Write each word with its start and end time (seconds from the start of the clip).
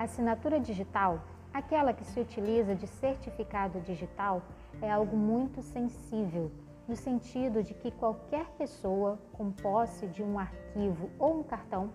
assinatura 0.00 0.58
digital, 0.58 1.22
aquela 1.52 1.92
que 1.92 2.04
se 2.06 2.18
utiliza 2.18 2.74
de 2.74 2.86
certificado 2.86 3.80
digital, 3.80 4.42
é 4.80 4.90
algo 4.90 5.14
muito 5.14 5.60
sensível, 5.60 6.50
no 6.88 6.96
sentido 6.96 7.62
de 7.62 7.74
que 7.74 7.90
qualquer 7.90 8.46
pessoa 8.56 9.18
com 9.34 9.52
posse 9.52 10.06
de 10.06 10.22
um 10.22 10.38
arquivo 10.38 11.10
ou 11.18 11.40
um 11.40 11.42
cartão 11.42 11.92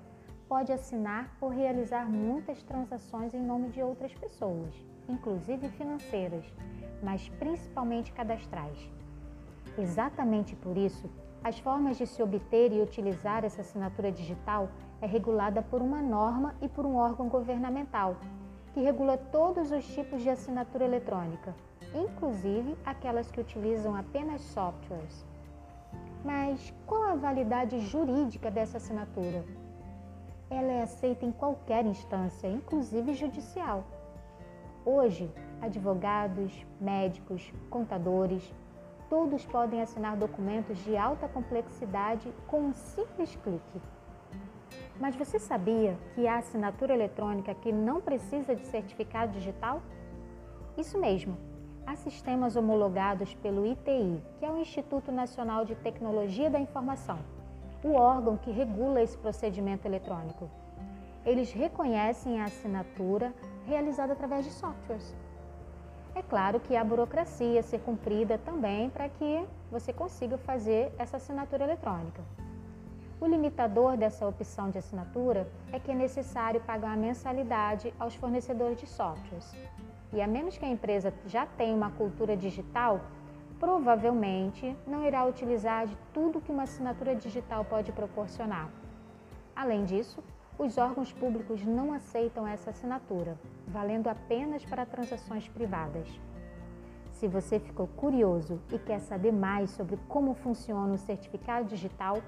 pode 0.47 0.71
assinar 0.71 1.35
ou 1.41 1.49
realizar 1.49 2.07
muitas 2.07 2.61
transações 2.61 3.33
em 3.33 3.41
nome 3.41 3.69
de 3.69 3.81
outras 3.81 4.13
pessoas, 4.13 4.75
inclusive 5.09 5.67
financeiras, 5.69 6.45
mas 7.01 7.27
principalmente 7.39 8.13
cadastrais. 8.13 8.77
Exatamente 9.79 10.55
por 10.55 10.77
isso, 10.77 11.09
as 11.45 11.59
formas 11.59 11.95
de 11.95 12.07
se 12.07 12.23
obter 12.23 12.73
e 12.73 12.81
utilizar 12.81 13.45
essa 13.45 13.61
assinatura 13.61 14.11
digital 14.11 14.67
é 14.99 15.05
regulada 15.05 15.61
por 15.61 15.79
uma 15.79 16.01
norma 16.01 16.55
e 16.59 16.67
por 16.67 16.87
um 16.87 16.95
órgão 16.95 17.29
governamental, 17.29 18.17
que 18.73 18.79
regula 18.79 19.15
todos 19.15 19.71
os 19.71 19.85
tipos 19.93 20.23
de 20.23 20.29
assinatura 20.31 20.85
eletrônica, 20.85 21.53
inclusive 21.93 22.75
aquelas 22.83 23.29
que 23.29 23.39
utilizam 23.39 23.95
apenas 23.95 24.41
softwares. 24.41 25.23
Mas 26.23 26.73
qual 26.87 27.03
a 27.03 27.15
validade 27.15 27.79
jurídica 27.79 28.49
dessa 28.49 28.77
assinatura? 28.77 29.45
Ela 30.49 30.71
é 30.71 30.81
aceita 30.81 31.27
em 31.27 31.31
qualquer 31.31 31.85
instância, 31.85 32.47
inclusive 32.47 33.13
judicial. 33.13 33.83
Hoje, 34.83 35.31
advogados, 35.61 36.65
médicos, 36.81 37.53
contadores, 37.69 38.51
todos 39.09 39.45
podem 39.45 39.81
assinar 39.81 40.15
documentos 40.17 40.77
de 40.79 40.95
alta 40.97 41.27
complexidade 41.27 42.31
com 42.47 42.61
um 42.61 42.73
simples 42.73 43.35
clique. 43.35 43.81
Mas 44.99 45.15
você 45.15 45.39
sabia 45.39 45.97
que 46.13 46.27
há 46.27 46.37
assinatura 46.37 46.93
eletrônica 46.93 47.53
que 47.55 47.71
não 47.71 47.99
precisa 48.01 48.55
de 48.55 48.65
certificado 48.65 49.33
digital? 49.33 49.81
Isso 50.77 50.97
mesmo. 50.99 51.37
Há 51.85 51.95
sistemas 51.95 52.55
homologados 52.55 53.33
pelo 53.35 53.65
ITI, 53.65 54.23
que 54.39 54.45
é 54.45 54.49
o 54.49 54.57
Instituto 54.57 55.11
Nacional 55.11 55.65
de 55.65 55.75
Tecnologia 55.75 56.49
da 56.49 56.59
Informação, 56.59 57.19
o 57.83 57.93
órgão 57.93 58.37
que 58.37 58.49
regula 58.49 59.01
esse 59.01 59.17
procedimento 59.17 59.85
eletrônico. 59.85 60.49
Eles 61.23 61.51
reconhecem 61.51 62.41
a 62.41 62.45
assinatura 62.45 63.33
realizada 63.65 64.13
através 64.13 64.45
de 64.45 64.51
softwares. 64.51 65.15
É 66.15 66.21
claro 66.21 66.61
que 66.61 66.77
há 66.77 66.83
burocracia 66.83 67.59
a 67.59 67.63
ser 67.63 67.79
cumprida 67.81 68.37
também 68.37 68.89
para 68.89 69.09
que 69.09 69.45
você 69.69 69.91
consiga 69.91 70.37
fazer 70.37 70.93
essa 70.97 71.17
assinatura 71.17 71.65
eletrônica. 71.65 72.23
O 73.19 73.25
limitador 73.25 73.97
dessa 73.97 74.25
opção 74.25 74.69
de 74.69 74.77
assinatura 74.77 75.45
é 75.73 75.79
que 75.79 75.91
é 75.91 75.93
necessário 75.95 76.61
pagar 76.61 76.87
uma 76.87 76.95
mensalidade 76.95 77.93
aos 77.99 78.15
fornecedores 78.15 78.79
de 78.79 78.87
softwares. 78.87 79.53
E 80.13 80.21
a 80.21 80.27
menos 80.27 80.57
que 80.57 80.63
a 80.63 80.69
empresa 80.69 81.13
já 81.27 81.45
tenha 81.45 81.75
uma 81.75 81.91
cultura 81.91 82.37
digital, 82.37 83.01
provavelmente 83.59 84.73
não 84.87 85.05
irá 85.05 85.25
utilizar 85.25 85.85
de 85.85 85.97
tudo 86.13 86.39
que 86.39 86.51
uma 86.51 86.63
assinatura 86.63 87.13
digital 87.13 87.65
pode 87.65 87.91
proporcionar. 87.91 88.69
Além 89.53 89.83
disso, 89.83 90.23
os 90.57 90.77
órgãos 90.77 91.11
públicos 91.11 91.63
não 91.65 91.91
aceitam 91.91 92.47
essa 92.47 92.69
assinatura, 92.69 93.37
valendo 93.67 94.07
apenas 94.07 94.63
para 94.63 94.85
transações 94.85 95.47
privadas. 95.49 96.07
Se 97.11 97.27
você 97.27 97.59
ficou 97.59 97.87
curioso 97.87 98.61
e 98.71 98.79
quer 98.79 98.99
saber 98.99 99.31
mais 99.31 99.69
sobre 99.71 99.97
como 100.07 100.33
funciona 100.33 100.93
o 100.93 100.97
certificado 100.97 101.67
digital, 101.67 102.21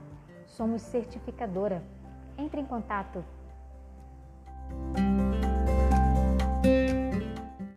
somos 0.46 0.82
certificadora. 0.82 1.84
Entre 2.38 2.62
em 2.62 2.66
contato. 2.66 3.24